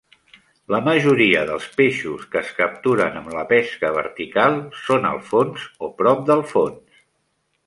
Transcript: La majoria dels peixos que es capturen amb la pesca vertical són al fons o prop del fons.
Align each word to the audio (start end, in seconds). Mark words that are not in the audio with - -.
La 0.75 0.77
majoria 0.85 1.43
dels 1.49 1.67
peixos 1.81 2.23
que 2.35 2.41
es 2.41 2.49
capturen 2.61 3.19
amb 3.21 3.31
la 3.35 3.43
pesca 3.53 3.93
vertical 3.99 4.59
són 4.87 5.07
al 5.11 5.23
fons 5.31 5.69
o 5.89 5.95
prop 6.03 6.27
del 6.33 6.45
fons. 6.55 7.03